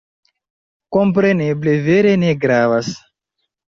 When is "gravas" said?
2.47-2.91